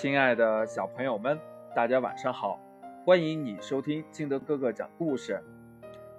[0.00, 1.38] 亲爱的小朋友们，
[1.76, 2.58] 大家晚上好！
[3.04, 5.38] 欢迎你收听敬德哥哥讲故事。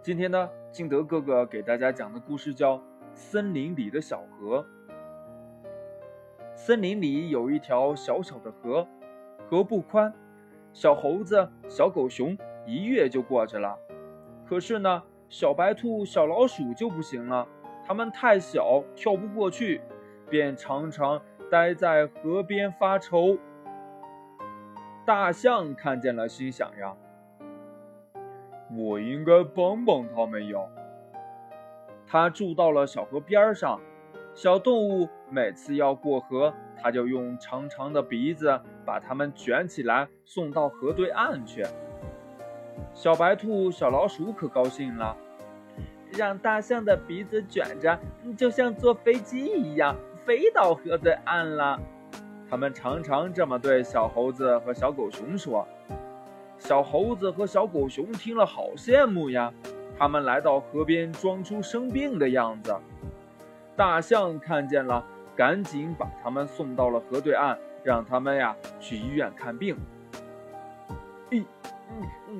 [0.04, 2.78] 今天呢，敬德哥哥给大家讲的故事叫
[3.15, 4.63] 《森林里的小河》。
[6.54, 8.88] 森林里有一条小小的河，
[9.49, 10.13] 河不宽，
[10.72, 12.38] 小猴子、小狗熊
[12.68, 13.76] 一跃就过去了。
[14.48, 17.48] 可是呢，小白兔、小老鼠就不行了，
[17.84, 19.82] 它们太小，跳不过去，
[20.30, 21.20] 便常常
[21.50, 23.40] 待在河边发愁。
[25.13, 26.95] 大象看见了，心想呀
[28.73, 30.57] ：“我应该帮帮他们呀。”
[32.07, 33.77] 他住到了小河边上，
[34.33, 41.66] 小动物每次要过河，他就用长长的鼻子把它们卷起来，送到河对岸去。
[42.93, 45.17] 小白兔、小老鼠可高兴了，
[46.17, 47.99] 让大象的鼻子卷着，
[48.38, 49.93] 就像坐飞机一样，
[50.25, 51.77] 飞到河对岸了。
[52.51, 55.65] 他们常常这么对小猴子和小狗熊说。
[56.57, 59.53] 小猴子和小狗熊听了好羡慕呀。
[59.97, 62.75] 他们来到河边，装出生病的样子。
[63.77, 65.02] 大象看见了，
[65.33, 69.77] 赶紧把他们送到了河对岸，让他们呀去医院看病。
[71.30, 71.45] 嗯
[71.89, 72.39] 嗯嗯，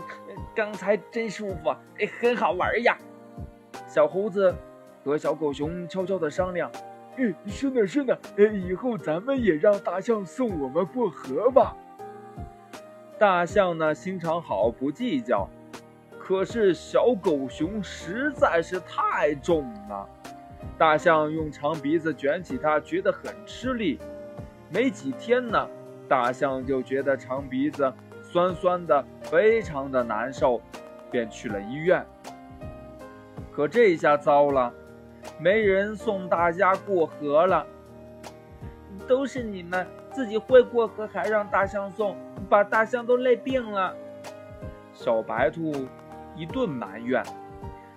[0.54, 1.74] 刚才真舒服，
[2.20, 2.98] 很好玩呀。
[3.88, 4.54] 小猴子
[5.06, 6.70] 和小狗熊悄悄地商量。
[7.18, 11.76] 嗯，是呢是呢，呃，以后咱们也让大象送我们过河吧。
[13.20, 15.48] 大象呢心肠好，不计较。
[16.18, 20.08] 可是小狗熊实在是太重了，
[20.78, 24.00] 大象用长鼻子卷起它，觉得很吃力。
[24.70, 25.68] 没几天呢，
[26.08, 30.62] 大象就觉得长鼻子酸酸的，非常的难受，
[31.12, 32.06] 便去了医院。
[33.52, 34.74] 可这一下糟了。
[35.42, 37.66] 没人送大家过河了，
[39.08, 42.16] 都是你们自己会过河，还让大象送，
[42.48, 43.96] 把大象都累病了。
[44.94, 45.88] 小白兔
[46.36, 47.24] 一顿埋怨，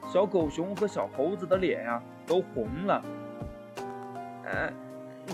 [0.09, 3.03] 小狗熊和小猴子的脸呀都红了。
[4.47, 4.73] 嗯，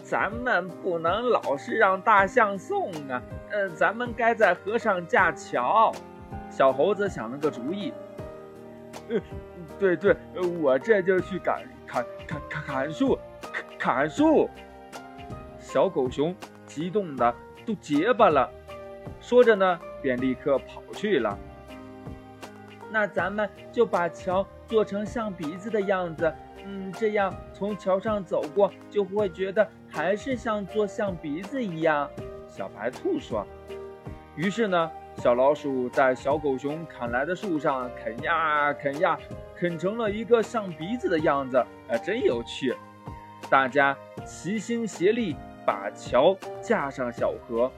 [0.03, 5.93] 咱们不能老是让大象送啊，嗯，咱们该在河上架桥。
[6.51, 7.93] 小猴子想了个主意，
[9.09, 9.23] 嗯，
[9.79, 10.17] 对对，
[10.61, 11.63] 我这就去赶。
[11.91, 13.19] 砍砍砍砍树，
[13.77, 14.49] 砍树！
[15.59, 16.33] 小狗熊
[16.65, 17.35] 激动的
[17.67, 18.49] 都结巴了，
[19.21, 21.37] 说着呢，便立刻跑去了。
[22.93, 26.33] 那咱们就把桥做成象鼻子的样子，
[26.65, 32.09] 嗯，这样从桥上走过，就会觉得还是像做象鼻子一样。
[32.49, 33.45] 小白兔说。
[34.37, 34.89] 于是呢。
[35.21, 39.19] 小老鼠在小狗熊砍来的树上啃呀啃呀，
[39.55, 42.75] 啃成了一个像鼻子的样子，啊，真有趣！
[43.51, 43.95] 大家
[44.25, 45.37] 齐心协力
[45.67, 47.71] 把桥架上小河，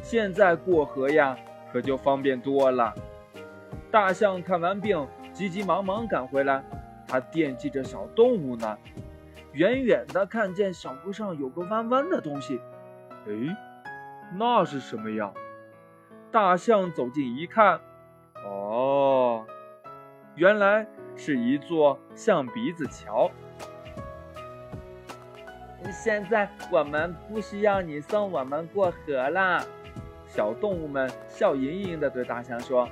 [0.00, 1.36] 现在过河呀
[1.72, 2.94] 可就方便多了。
[3.90, 6.62] 大象看完病，急急忙忙赶回来，
[7.08, 8.78] 它惦记着小动物呢。
[9.54, 12.60] 远远的看见小河上有个弯弯的东西，
[13.26, 13.56] 哎，
[14.38, 15.32] 那是什么呀？
[16.36, 17.80] 大象走近一看，
[18.44, 19.42] 哦，
[20.34, 20.86] 原来
[21.16, 23.30] 是一座象鼻子桥。
[25.90, 29.64] 现在我们不需要你送我们过河了。
[30.26, 32.86] 小动物们笑盈盈地对大象说：“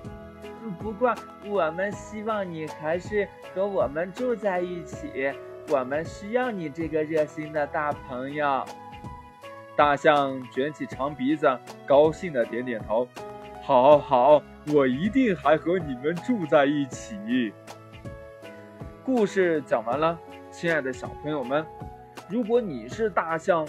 [0.81, 5.31] 不过我们希望你还是和我们住在一起，
[5.69, 8.65] 我们需要你这个热心的大朋友。”
[9.77, 11.47] 大象卷起长鼻子，
[11.87, 13.07] 高兴地点点头。
[13.67, 14.43] 好好，
[14.75, 17.51] 我一定还和你们住在一起。
[19.03, 20.19] 故事讲完了，
[20.51, 21.65] 亲爱的小朋友们，
[22.29, 23.67] 如果你是大象，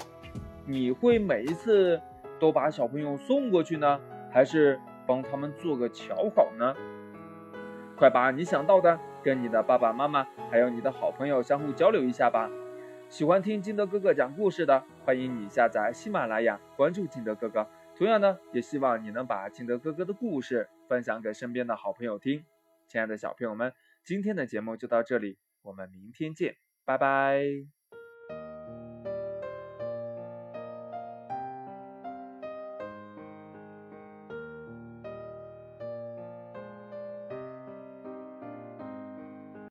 [0.65, 1.97] 你会每一次
[2.41, 3.97] 都把小朋友送过去呢，
[4.29, 6.75] 还是帮他们做个桥好呢？
[7.95, 12.49] 快把你想到的跟你的爸爸妈妈还有你的好朋友相互交流一下吧。
[13.07, 17.65] 喜欢听金德哥哥讲故事的，欢迎你下载喜马拉雅，关注金德哥哥。
[17.97, 22.43] 同样呢，也希望你能把金德哥哥的故事分享给身边的好朋友听。
[22.87, 23.73] 亲爱的小朋友们，
[24.03, 27.41] 今天的节目就到这里，我们明天见，拜拜。